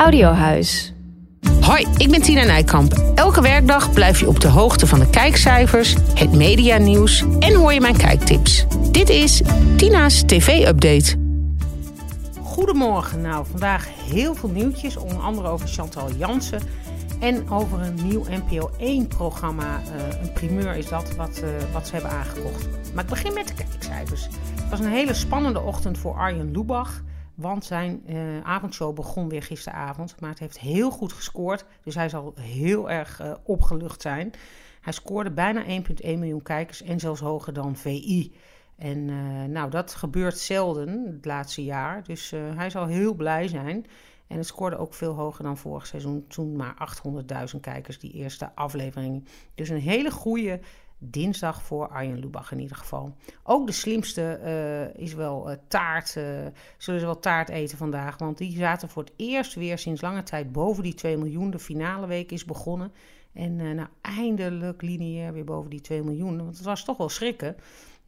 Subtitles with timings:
[0.00, 0.92] Audiohuis.
[1.60, 2.92] Hoi, ik ben Tina Nijkamp.
[3.14, 7.80] Elke werkdag blijf je op de hoogte van de kijkcijfers, het medianieuws en hoor je
[7.80, 8.66] mijn kijktips.
[8.90, 9.42] Dit is
[9.76, 11.16] Tina's TV-update.
[12.42, 13.20] Goedemorgen.
[13.20, 16.62] Nou, vandaag heel veel nieuwtjes, onder andere over Chantal Jansen
[17.18, 19.80] en over een nieuw NPO 1-programma.
[19.86, 22.68] Uh, een primeur is dat, wat, uh, wat ze hebben aangekocht.
[22.94, 24.28] Maar ik begin met de kijkcijfers.
[24.54, 27.02] Het was een hele spannende ochtend voor Arjen Lubach.
[27.34, 30.20] Want zijn uh, avondshow begon weer gisteravond.
[30.20, 31.64] Maar het heeft heel goed gescoord.
[31.82, 34.32] Dus hij zal heel erg uh, opgelucht zijn.
[34.80, 35.68] Hij scoorde bijna 1,1
[36.00, 38.34] miljoen kijkers en zelfs hoger dan VI.
[38.76, 42.04] En uh, nou, dat gebeurt zelden het laatste jaar.
[42.04, 43.86] Dus hij zal heel blij zijn.
[44.30, 46.26] En het scoorde ook veel hoger dan vorig seizoen.
[46.28, 46.74] Toen maar
[47.54, 49.28] 800.000 kijkers, die eerste aflevering.
[49.54, 50.60] Dus een hele goede
[51.00, 53.16] dinsdag voor Arjen Lubach in ieder geval.
[53.42, 56.14] Ook de slimste uh, is wel uh, taart.
[56.16, 56.24] Uh,
[56.78, 58.18] zullen ze wel taart eten vandaag.
[58.18, 61.50] Want die zaten voor het eerst weer sinds lange tijd boven die 2 miljoen.
[61.50, 62.92] De finale week is begonnen.
[63.32, 66.36] En nou, eindelijk lineair weer boven die 2 miljoen.
[66.36, 67.56] Want het was toch wel schrikken.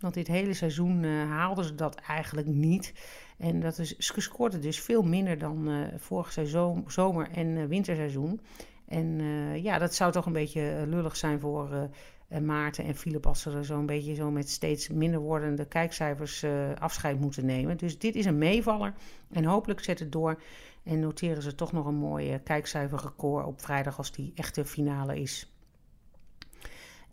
[0.00, 2.92] Want dit hele seizoen haalden ze dat eigenlijk niet.
[3.38, 8.40] En dat is, ze scoorden dus veel minder dan vorig seizoen, zomer- en winterseizoen.
[8.88, 9.20] En
[9.62, 11.88] ja, dat zou toch een beetje lullig zijn voor
[12.32, 16.50] en Maarten en Philip als er zo'n beetje zo met steeds minder wordende kijkcijfers uh,
[16.78, 17.76] afscheid moeten nemen.
[17.76, 18.94] Dus dit is een meevaller
[19.32, 20.42] en hopelijk zet het door
[20.84, 25.52] en noteren ze toch nog een mooi kijkcijferrecord op vrijdag als die echte finale is.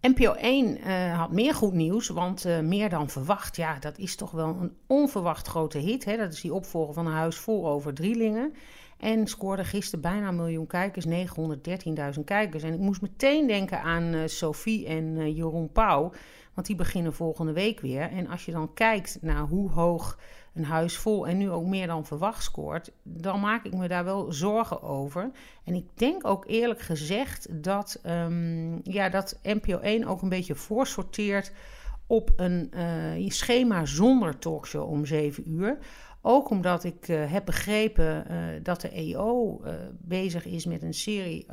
[0.02, 3.56] NPO 1 uh, had meer goed nieuws, want meer dan verwacht.
[3.56, 6.06] Ja, dat is toch wel een onverwacht grote hit.
[6.06, 6.18] Hè?
[6.18, 8.54] Dat is die opvolger van huis vol over drielingen.
[9.00, 12.64] En scoorde gisteren bijna een miljoen kijkers, 913.000 kijkers.
[12.64, 16.12] En ik moest meteen denken aan uh, Sophie en uh, Jeroen Pauw,
[16.54, 18.12] want die beginnen volgende week weer.
[18.12, 20.18] En als je dan kijkt naar hoe hoog
[20.54, 24.04] een huis vol en nu ook meer dan verwacht scoort, dan maak ik me daar
[24.04, 25.32] wel zorgen over.
[25.64, 30.56] En ik denk ook eerlijk gezegd dat, um, ja, dat NPO 1 ook een beetje
[30.56, 31.52] voorsorteert
[32.08, 35.78] op een uh, schema zonder talkshow om 7 uur.
[36.22, 40.94] Ook omdat ik uh, heb begrepen uh, dat de EO uh, bezig is met een
[40.94, 41.46] serie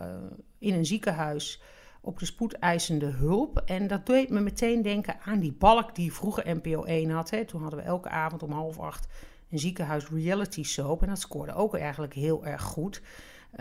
[0.59, 1.62] in een ziekenhuis
[2.00, 3.62] op de spoedeisende hulp.
[3.65, 7.31] En dat deed me meteen denken aan die balk die vroeger NPO 1 had.
[7.31, 7.44] Hè.
[7.44, 9.09] Toen hadden we elke avond om half acht
[9.50, 11.03] een ziekenhuis reality soap.
[11.03, 13.03] En dat scoorde ook eigenlijk heel erg goed.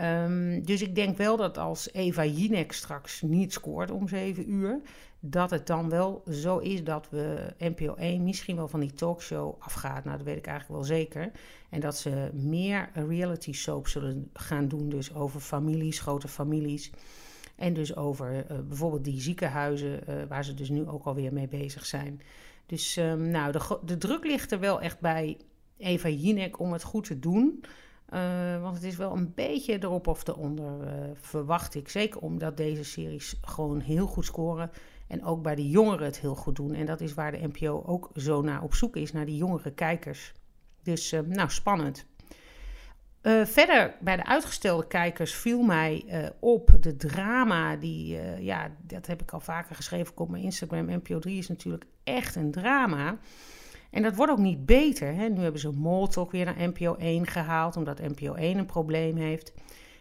[0.00, 4.80] Um, dus ik denk wel dat als Eva Jinek straks niet scoort om 7 uur,
[5.20, 9.54] dat het dan wel zo is dat we NPO 1 misschien wel van die talkshow
[9.58, 10.04] afgaat.
[10.04, 11.30] Nou, dat weet ik eigenlijk wel zeker.
[11.70, 16.90] En dat ze meer reality soap zullen gaan doen, dus over families, grote families.
[17.56, 21.48] En dus over uh, bijvoorbeeld die ziekenhuizen, uh, waar ze dus nu ook alweer mee
[21.48, 22.20] bezig zijn.
[22.66, 25.36] Dus um, nou, de, de druk ligt er wel echt bij
[25.76, 27.64] Eva Jinek om het goed te doen.
[28.14, 31.88] Uh, want het is wel een beetje erop of eronder, uh, verwacht ik.
[31.88, 34.70] Zeker omdat deze series gewoon heel goed scoren.
[35.06, 36.74] En ook bij de jongeren het heel goed doen.
[36.74, 39.72] En dat is waar de NPO ook zo naar op zoek is, naar die jongere
[39.72, 40.32] kijkers.
[40.82, 42.06] Dus, uh, nou, spannend.
[43.44, 46.04] verder, bij de uitgestelde kijkers viel mij
[46.40, 47.76] op de drama.
[47.76, 50.90] Die, ja, dat heb ik al vaker geschreven op mijn Instagram.
[50.90, 53.18] NPO 3 is natuurlijk echt een drama.
[53.90, 55.14] En dat wordt ook niet beter.
[55.14, 55.28] Hè?
[55.28, 59.52] Nu hebben ze Moltok weer naar NPO 1 gehaald, omdat NPO 1 een probleem heeft.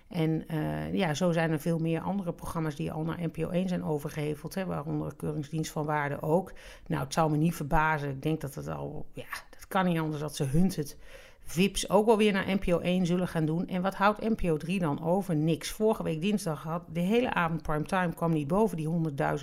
[0.07, 3.67] En uh, ja, zo zijn er veel meer andere programma's die al naar NPO 1
[3.67, 6.53] zijn overgeheveld, hè, waaronder Keuringsdienst van Waarde ook.
[6.87, 8.09] Nou, het zou me niet verbazen.
[8.09, 10.97] Ik denk dat het al, ja, dat kan niet anders dat ze Hunted
[11.45, 13.67] VIPs ook wel weer naar NPO 1 zullen gaan doen.
[13.67, 15.35] En wat houdt NPO 3 dan over?
[15.35, 15.71] Niks.
[15.71, 18.89] Vorige week dinsdag had de hele avond primetime kwam niet boven die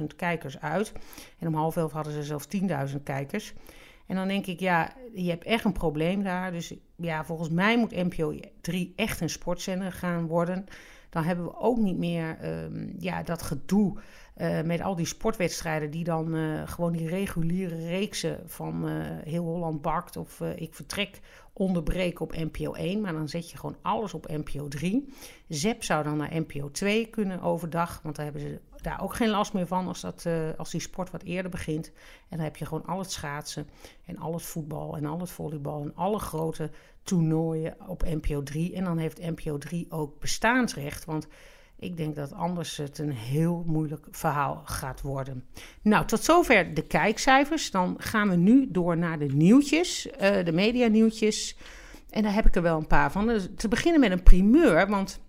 [0.00, 0.92] 100.000 kijkers uit.
[1.38, 2.46] En om half elf hadden ze zelfs
[2.90, 3.52] 10.000 kijkers.
[4.06, 6.52] En dan denk ik, ja, je hebt echt een probleem daar.
[6.52, 10.64] Dus ja, volgens mij moet NPO 3 echt een sportzender gaan worden.
[11.10, 13.98] Dan hebben we ook niet meer um, ja, dat gedoe
[14.42, 18.92] uh, met al die sportwedstrijden die dan uh, gewoon die reguliere reeksen van uh,
[19.24, 21.20] heel Holland bakt of ik vertrek
[21.52, 23.00] onderbreken op NPO 1.
[23.00, 25.12] Maar dan zet je gewoon alles op NPO 3.
[25.48, 29.28] ZEP zou dan naar NPO 2 kunnen overdag, want daar hebben ze daar ook geen
[29.28, 30.26] last meer van als, dat,
[30.56, 31.86] als die sport wat eerder begint.
[32.28, 33.68] En dan heb je gewoon al het schaatsen
[34.06, 36.70] en al het voetbal en al het volleybal en alle grote
[37.02, 38.74] toernooien op NPO 3.
[38.74, 41.28] En dan heeft NPO 3 ook bestaansrecht, want
[41.82, 45.44] ik denk dat anders het een heel moeilijk verhaal gaat worden.
[45.82, 47.70] Nou, tot zover de kijkcijfers.
[47.70, 51.56] Dan gaan we nu door naar de nieuwtjes, uh, de medianieuwtjes.
[52.10, 53.26] En daar heb ik er wel een paar van.
[53.26, 55.20] Dus te beginnen met een primeur, want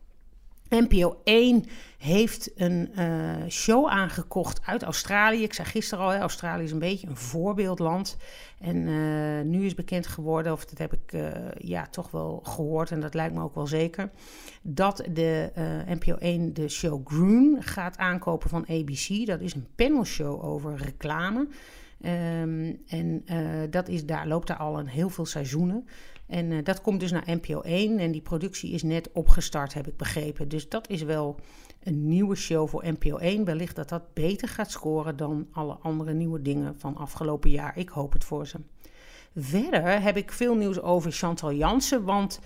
[0.69, 1.65] NPO 1
[1.97, 5.43] heeft een uh, show aangekocht uit Australië.
[5.43, 8.17] Ik zei gisteren al, hè, Australië is een beetje een voorbeeldland.
[8.59, 12.91] En uh, nu is bekend geworden, of dat heb ik uh, ja, toch wel gehoord,
[12.91, 14.11] en dat lijkt me ook wel zeker,
[14.61, 15.51] dat de
[15.87, 19.25] NPO 1 de show Groen gaat aankopen van ABC.
[19.25, 21.47] Dat is een panelshow over reclame.
[22.05, 23.23] Um, en
[23.69, 25.85] dat is, daar loopt daar al een heel veel seizoenen.
[26.27, 29.87] En uh, dat komt dus naar NPO 1 en die productie is net opgestart, heb
[29.87, 30.47] ik begrepen.
[30.47, 31.39] Dus dat is wel
[31.83, 33.45] een nieuwe show voor NPO 1.
[33.45, 37.77] Wellicht dat dat beter gaat scoren dan alle andere nieuwe dingen van afgelopen jaar.
[37.77, 38.57] Ik hoop het voor ze.
[39.35, 42.39] Verder heb ik veel nieuws over Chantal Jansen, want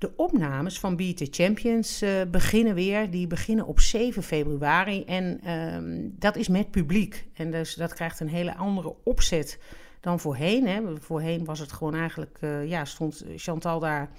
[0.00, 3.10] de opnames van Beat the Champions uh, beginnen weer.
[3.10, 7.26] Die beginnen op 7 februari en uh, dat is met publiek.
[7.34, 9.58] En dus dat krijgt een hele andere opzet
[10.00, 10.66] dan voorheen.
[10.66, 10.82] Hè.
[11.00, 14.10] Voorheen was het gewoon eigenlijk, uh, ja, stond Chantal daar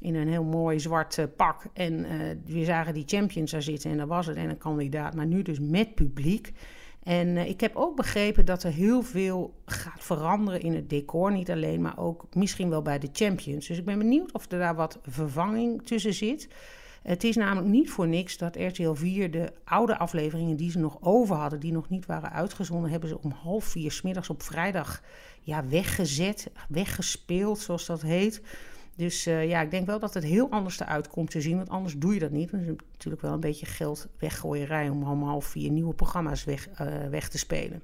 [0.00, 1.64] in een heel mooi zwart uh, pak.
[1.72, 2.10] En uh,
[2.44, 5.14] we zagen die champions daar zitten en dat was het en een kandidaat.
[5.14, 6.52] Maar nu dus met publiek.
[7.02, 11.32] En ik heb ook begrepen dat er heel veel gaat veranderen in het decor.
[11.32, 13.66] Niet alleen, maar ook misschien wel bij de champions.
[13.66, 16.48] Dus ik ben benieuwd of er daar wat vervanging tussen zit.
[17.06, 20.96] Het is namelijk niet voor niks dat RTL 4 de oude afleveringen die ze nog
[21.00, 25.02] over hadden, die nog niet waren uitgezonden, hebben ze om half vier smiddags op vrijdag
[25.40, 28.42] ja, weggezet, weggespeeld, zoals dat heet.
[28.96, 31.68] Dus uh, ja, ik denk wel dat het heel anders eruit komt te zien, want
[31.68, 32.50] anders doe je dat niet.
[32.50, 36.68] Het is natuurlijk wel een beetje geld weggooierij om om half vier nieuwe programma's weg,
[36.80, 37.82] uh, weg te spelen.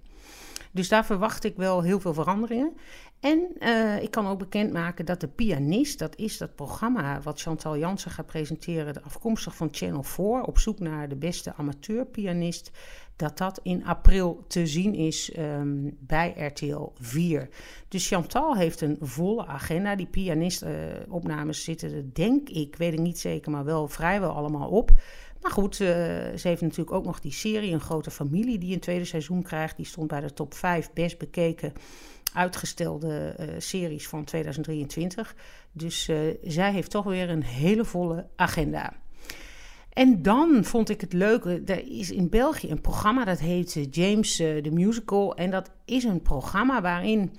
[0.71, 2.73] Dus daar verwacht ik wel heel veel veranderingen.
[3.21, 7.79] En uh, ik kan ook bekendmaken dat de pianist, dat is dat programma wat Chantal
[7.79, 12.71] Jansen gaat presenteren, afkomstig van Channel 4, op zoek naar de beste amateurpianist,
[13.17, 17.49] dat dat in april te zien is um, bij RTL 4.
[17.89, 19.97] Dus Chantal heeft een volle agenda.
[19.97, 24.91] Die pianistopnames zitten er, denk ik, weet ik niet zeker, maar wel vrijwel allemaal op.
[25.41, 25.89] Maar goed, uh,
[26.37, 29.77] ze heeft natuurlijk ook nog die serie, Een Grote Familie, die een tweede seizoen krijgt.
[29.77, 31.73] Die stond bij de top 5 best bekeken
[32.33, 35.35] uitgestelde uh, series van 2023.
[35.73, 38.93] Dus uh, zij heeft toch weer een hele volle agenda.
[39.93, 44.41] En dan vond ik het leuk, er is in België een programma dat heet James
[44.41, 45.35] uh, the Musical.
[45.35, 47.33] En dat is een programma waarin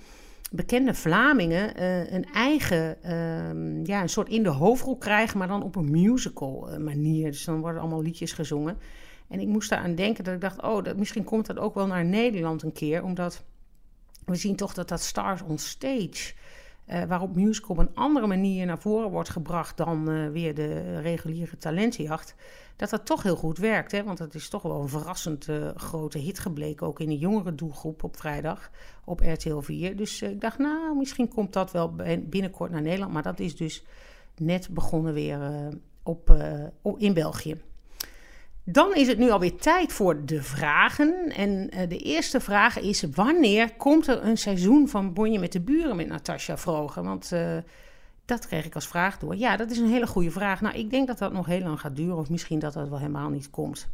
[0.51, 1.83] bekende Vlamingen
[2.15, 6.69] een eigen, uh, ja, een soort in de hoofdrol krijgen, maar dan op een musical
[6.79, 7.31] manier.
[7.31, 8.77] Dus dan worden allemaal liedjes gezongen.
[9.27, 11.73] En ik moest daar aan denken dat ik dacht, oh, dat, misschien komt dat ook
[11.73, 13.43] wel naar Nederland een keer, omdat
[14.25, 16.33] we zien toch dat dat Stars on Stage,
[16.87, 20.99] uh, waarop musical op een andere manier naar voren wordt gebracht dan uh, weer de
[20.99, 22.35] reguliere talentenjacht,
[22.75, 23.91] dat dat toch heel goed werkt.
[23.91, 24.03] Hè?
[24.03, 27.55] Want het is toch wel een verrassend uh, grote hit gebleken, ook in de jongere
[27.55, 28.71] doelgroep op vrijdag
[29.05, 29.95] op RTL 4.
[29.95, 31.95] Dus ik dacht, nou, misschien komt dat wel
[32.25, 33.85] binnenkort naar Nederland, maar dat is dus
[34.37, 35.39] net begonnen weer
[36.03, 36.35] op,
[36.97, 37.61] in België.
[38.65, 41.33] Dan is het nu alweer tijd voor de vragen.
[41.35, 45.61] En uh, de eerste vraag is: wanneer komt er een seizoen van Bonje met de
[45.61, 47.03] Buren met Natasja Vrogen?
[47.03, 47.57] Want uh,
[48.25, 49.35] dat kreeg ik als vraag door.
[49.35, 50.61] Ja, dat is een hele goede vraag.
[50.61, 52.99] Nou, ik denk dat dat nog heel lang gaat duren, of misschien dat dat wel
[52.99, 53.87] helemaal niet komt.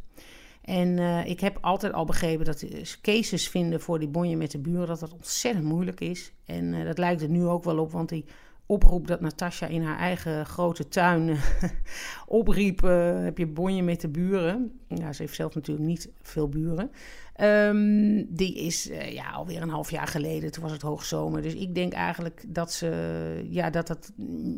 [0.64, 2.64] En uh, ik heb altijd al begrepen dat
[3.02, 6.32] cases vinden voor die bonje met de buren, dat dat ontzettend moeilijk is.
[6.44, 8.24] En dat lijkt er nu ook wel op, want die
[8.70, 11.38] oproep dat Natasja in haar eigen grote tuin eh,
[12.26, 14.80] opriep: uh, heb je bonje met de buren?
[14.88, 16.90] Ja, ze heeft zelf natuurlijk niet veel buren.
[17.40, 20.52] Um, die is uh, ja, alweer een half jaar geleden.
[20.52, 21.42] Toen was het hoogzomer.
[21.42, 24.12] Dus ik denk eigenlijk dat ze ja, dat dat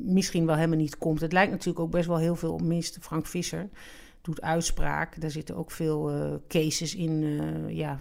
[0.05, 1.21] misschien wel helemaal niet komt.
[1.21, 2.99] Het lijkt natuurlijk ook best wel heel veel op mist.
[3.01, 3.69] Frank Visser
[4.21, 5.21] doet uitspraak.
[5.21, 6.13] Daar zitten ook veel
[6.49, 7.99] cases in ja,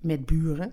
[0.00, 0.72] met buren.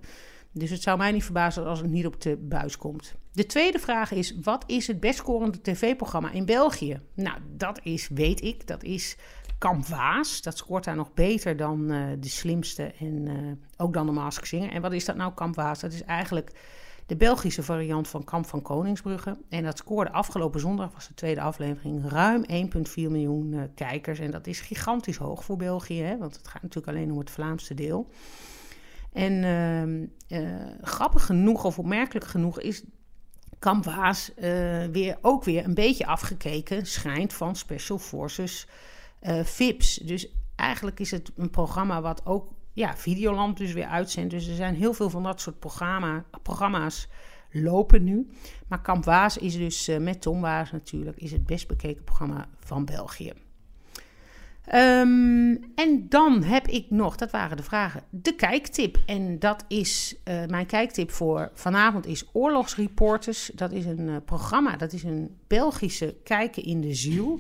[0.52, 3.16] Dus het zou mij niet verbazen als het niet op de buis komt.
[3.32, 7.02] De tweede vraag is: wat is het best scorende tv-programma in België?
[7.14, 9.18] Nou, dat is, weet ik, dat is
[9.58, 10.42] Kamp Waas.
[10.42, 14.46] Dat scoort daar nog beter dan uh, de slimste en uh, ook dan de Mask
[14.46, 14.72] Singer.
[14.72, 15.80] En wat is dat nou, Kamp Waas?
[15.80, 16.52] Dat is eigenlijk
[17.06, 19.38] de Belgische variant van Kamp van Koningsbrugge.
[19.50, 24.20] En dat scoorde afgelopen zondag, was de tweede aflevering, ruim 1,4 miljoen uh, kijkers.
[24.20, 26.18] En dat is gigantisch hoog voor België, hè?
[26.18, 28.10] want het gaat natuurlijk alleen om het Vlaamse deel.
[29.20, 29.44] En
[30.28, 32.84] uh, grappig genoeg, of opmerkelijk genoeg, is
[33.60, 34.44] Kamp Waas uh,
[34.86, 38.68] weer, ook weer een beetje afgekeken, schijnt, van Special Forces
[39.22, 39.96] uh, VIPs.
[39.96, 44.32] Dus eigenlijk is het een programma wat ook ja, Videoland dus weer uitzendt.
[44.32, 47.08] Dus er zijn heel veel van dat soort programma, programma's
[47.52, 48.30] lopen nu.
[48.68, 52.86] Maar Kamp Waas is dus met Tom Waas natuurlijk is het best bekeken programma van
[52.86, 53.34] België.
[54.70, 58.98] Ehm, en dan heb ik nog, dat waren de vragen, de kijktip.
[59.06, 63.52] En dat is, uh, mijn kijktip voor vanavond is Oorlogsreporters.
[63.56, 67.40] Dat is een uh, programma, dat is een Belgische kijken in de ziel.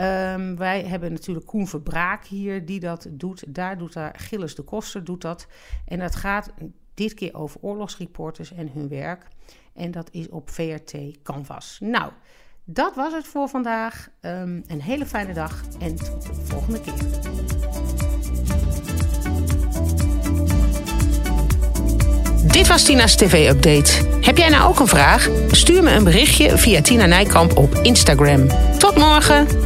[0.00, 3.44] Um, wij hebben natuurlijk Koen Verbraak hier die dat doet.
[3.48, 5.46] Daar doet daar Gilles de Koster doet dat.
[5.86, 6.52] En dat gaat
[6.94, 9.26] dit keer over oorlogsreporters en hun werk.
[9.72, 11.78] En dat is op VRT Canvas.
[11.80, 12.12] Nou,
[12.64, 14.08] dat was het voor vandaag.
[14.20, 16.94] Um, een hele fijne dag en tot de volgende keer.
[22.52, 24.18] Dit was Tina's TV-update.
[24.20, 25.28] Heb jij nou ook een vraag?
[25.50, 28.46] Stuur me een berichtje via Tina Nijkamp op Instagram.
[28.78, 29.59] Tot morgen!